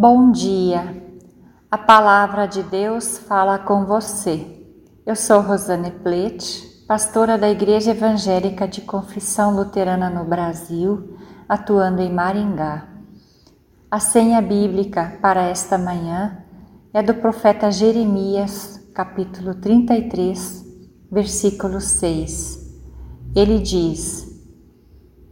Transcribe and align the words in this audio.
Bom 0.00 0.30
dia, 0.30 0.94
a 1.68 1.76
palavra 1.76 2.46
de 2.46 2.62
Deus 2.62 3.18
fala 3.18 3.58
com 3.58 3.84
você. 3.84 4.46
Eu 5.04 5.16
sou 5.16 5.40
Rosane 5.40 5.90
Plete, 5.90 6.84
pastora 6.86 7.36
da 7.36 7.50
Igreja 7.50 7.90
Evangélica 7.90 8.68
de 8.68 8.80
Confissão 8.82 9.56
Luterana 9.56 10.08
no 10.08 10.24
Brasil, 10.24 11.16
atuando 11.48 12.00
em 12.00 12.12
Maringá. 12.12 12.86
A 13.90 13.98
senha 13.98 14.40
bíblica 14.40 15.18
para 15.20 15.48
esta 15.48 15.76
manhã 15.76 16.44
é 16.94 17.02
do 17.02 17.14
profeta 17.14 17.68
Jeremias, 17.72 18.80
capítulo 18.94 19.56
33, 19.56 20.64
versículo 21.10 21.80
6. 21.80 22.80
Ele 23.34 23.58
diz: 23.58 24.28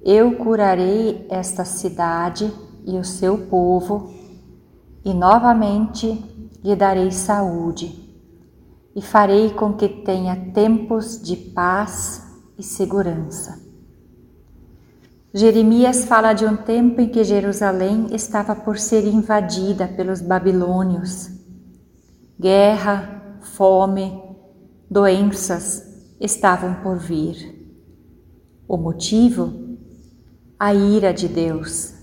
Eu 0.04 0.34
curarei 0.38 1.24
esta 1.30 1.64
cidade 1.64 2.52
e 2.84 2.98
o 2.98 3.04
seu 3.04 3.46
povo 3.46 4.15
e 5.06 5.14
novamente 5.14 6.20
lhe 6.64 6.74
darei 6.74 7.12
saúde, 7.12 7.94
e 8.92 9.00
farei 9.00 9.50
com 9.50 9.72
que 9.72 9.88
tenha 9.88 10.50
tempos 10.52 11.22
de 11.22 11.36
paz 11.36 12.26
e 12.58 12.62
segurança. 12.64 13.64
Jeremias 15.32 16.06
fala 16.06 16.32
de 16.32 16.44
um 16.44 16.56
tempo 16.56 17.00
em 17.00 17.08
que 17.08 17.22
Jerusalém 17.22 18.08
estava 18.10 18.56
por 18.56 18.78
ser 18.80 19.06
invadida 19.06 19.86
pelos 19.86 20.20
babilônios. 20.20 21.30
Guerra, 22.40 23.38
fome, 23.42 24.20
doenças 24.90 25.84
estavam 26.18 26.82
por 26.82 26.98
vir. 26.98 27.54
O 28.66 28.76
motivo? 28.76 29.76
A 30.58 30.74
ira 30.74 31.14
de 31.14 31.28
Deus, 31.28 31.94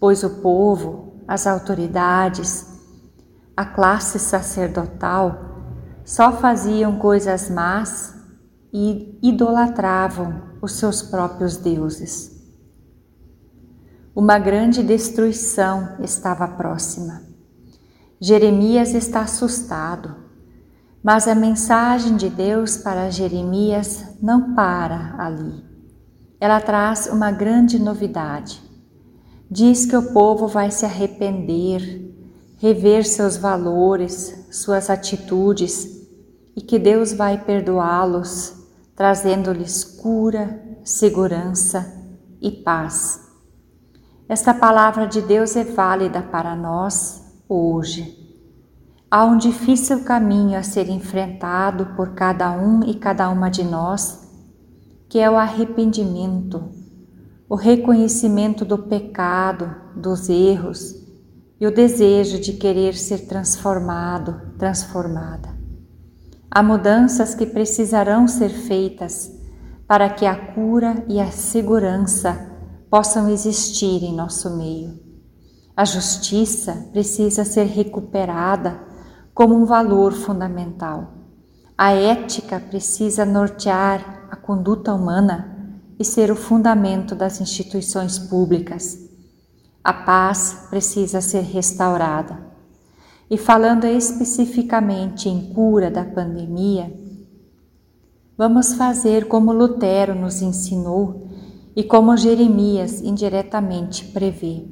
pois 0.00 0.24
o 0.24 0.40
povo 0.40 1.07
as 1.28 1.46
autoridades, 1.46 2.66
a 3.54 3.66
classe 3.66 4.18
sacerdotal 4.18 5.44
só 6.02 6.32
faziam 6.32 6.98
coisas 6.98 7.50
más 7.50 8.14
e 8.72 9.18
idolatravam 9.22 10.42
os 10.62 10.72
seus 10.72 11.02
próprios 11.02 11.58
deuses. 11.58 12.34
Uma 14.16 14.38
grande 14.38 14.82
destruição 14.82 15.96
estava 16.00 16.48
próxima. 16.48 17.22
Jeremias 18.18 18.94
está 18.94 19.20
assustado, 19.20 20.16
mas 21.02 21.28
a 21.28 21.34
mensagem 21.34 22.16
de 22.16 22.28
Deus 22.28 22.78
para 22.78 23.10
Jeremias 23.10 24.04
não 24.20 24.54
para 24.54 25.14
ali. 25.18 25.62
Ela 26.40 26.60
traz 26.60 27.06
uma 27.06 27.30
grande 27.30 27.78
novidade. 27.78 28.67
Diz 29.50 29.86
que 29.86 29.96
o 29.96 30.12
povo 30.12 30.46
vai 30.46 30.70
se 30.70 30.84
arrepender, 30.84 32.14
rever 32.58 33.06
seus 33.06 33.38
valores, 33.38 34.46
suas 34.50 34.90
atitudes 34.90 36.06
e 36.54 36.60
que 36.60 36.78
Deus 36.78 37.14
vai 37.14 37.42
perdoá-los, 37.42 38.52
trazendo-lhes 38.94 39.84
cura, 39.84 40.62
segurança 40.84 41.90
e 42.42 42.50
paz. 42.50 43.26
Esta 44.28 44.52
palavra 44.52 45.06
de 45.06 45.22
Deus 45.22 45.56
é 45.56 45.64
válida 45.64 46.20
para 46.20 46.54
nós 46.54 47.22
hoje. 47.48 48.18
Há 49.10 49.24
um 49.24 49.38
difícil 49.38 50.04
caminho 50.04 50.58
a 50.58 50.62
ser 50.62 50.90
enfrentado 50.90 51.86
por 51.96 52.10
cada 52.10 52.52
um 52.52 52.84
e 52.84 52.92
cada 52.92 53.30
uma 53.30 53.48
de 53.48 53.64
nós, 53.64 54.28
que 55.08 55.18
é 55.18 55.30
o 55.30 55.38
arrependimento 55.38 56.77
o 57.48 57.54
reconhecimento 57.54 58.62
do 58.64 58.76
pecado, 58.76 59.74
dos 59.96 60.28
erros 60.28 60.94
e 61.58 61.66
o 61.66 61.74
desejo 61.74 62.38
de 62.38 62.52
querer 62.52 62.94
ser 62.94 63.26
transformado, 63.26 64.52
transformada. 64.58 65.56
Há 66.50 66.62
mudanças 66.62 67.34
que 67.34 67.46
precisarão 67.46 68.28
ser 68.28 68.50
feitas 68.50 69.32
para 69.86 70.10
que 70.10 70.26
a 70.26 70.36
cura 70.52 71.02
e 71.08 71.18
a 71.18 71.30
segurança 71.30 72.38
possam 72.90 73.30
existir 73.30 74.04
em 74.04 74.14
nosso 74.14 74.56
meio. 74.56 74.98
A 75.74 75.86
justiça 75.86 76.88
precisa 76.92 77.44
ser 77.44 77.64
recuperada 77.64 78.78
como 79.32 79.54
um 79.54 79.64
valor 79.64 80.12
fundamental. 80.12 81.14
A 81.76 81.92
ética 81.92 82.60
precisa 82.60 83.24
nortear 83.24 84.26
a 84.30 84.36
conduta 84.36 84.92
humana 84.92 85.57
e 85.98 86.04
ser 86.04 86.30
o 86.30 86.36
fundamento 86.36 87.14
das 87.14 87.40
instituições 87.40 88.18
públicas. 88.18 89.08
A 89.82 89.92
paz 89.92 90.66
precisa 90.70 91.20
ser 91.20 91.42
restaurada. 91.42 92.46
E 93.30 93.36
falando 93.36 93.84
especificamente 93.84 95.28
em 95.28 95.52
cura 95.52 95.90
da 95.90 96.04
pandemia, 96.04 96.92
vamos 98.36 98.74
fazer 98.74 99.26
como 99.26 99.52
Lutero 99.52 100.14
nos 100.14 100.40
ensinou 100.40 101.28
e 101.76 101.82
como 101.84 102.16
Jeremias 102.16 103.00
indiretamente 103.02 104.06
prevê: 104.06 104.66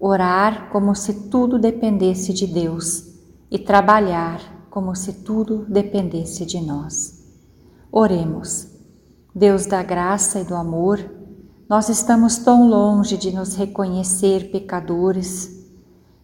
orar 0.00 0.70
como 0.70 0.94
se 0.94 1.28
tudo 1.28 1.58
dependesse 1.58 2.32
de 2.32 2.46
Deus 2.46 3.14
e 3.50 3.58
trabalhar 3.58 4.66
como 4.70 4.94
se 4.96 5.22
tudo 5.22 5.64
dependesse 5.68 6.44
de 6.44 6.60
nós. 6.60 7.22
Oremos. 7.92 8.73
Deus 9.34 9.66
da 9.66 9.82
graça 9.82 10.38
e 10.38 10.44
do 10.44 10.54
amor, 10.54 11.04
nós 11.68 11.88
estamos 11.88 12.36
tão 12.36 12.68
longe 12.68 13.16
de 13.16 13.32
nos 13.32 13.56
reconhecer 13.56 14.50
pecadores. 14.52 15.50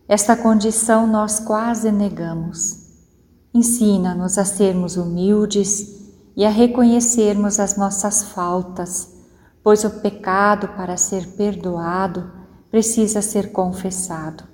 Esta 0.07 0.37
condição 0.37 1.09
nós 1.09 1.41
quase 1.41 1.91
negamos. 1.91 2.89
Ensina-nos 3.53 4.39
a 4.39 4.45
sermos 4.45 4.97
humildes 4.97 5.99
e 6.37 6.45
a 6.45 6.51
reconhecermos 6.51 7.59
as 7.59 7.77
nossas 7.77 8.23
faltas, 8.23 9.13
pois 9.63 9.83
o 9.83 9.91
pecado, 9.91 10.69
para 10.69 10.97
ser 10.97 11.27
perdoado, 11.37 12.31
precisa 12.71 13.21
ser 13.21 13.51
confessado. 13.51 14.45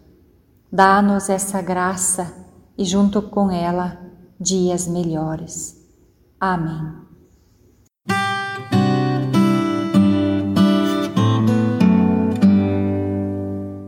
Dá-nos 0.73 1.29
essa 1.29 1.61
graça 1.61 2.33
e, 2.77 2.85
junto 2.85 3.21
com 3.21 3.51
ela, 3.51 4.01
dias 4.41 4.87
melhores. 4.87 5.77
Amém. 6.41 7.06